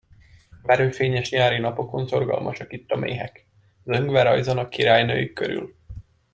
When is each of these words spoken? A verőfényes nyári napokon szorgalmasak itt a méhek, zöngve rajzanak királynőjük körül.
A 0.61 0.65
verőfényes 0.67 1.29
nyári 1.29 1.57
napokon 1.59 2.07
szorgalmasak 2.07 2.73
itt 2.73 2.91
a 2.91 2.95
méhek, 2.97 3.47
zöngve 3.85 4.21
rajzanak 4.23 4.69
királynőjük 4.69 5.33
körül. 5.33 5.75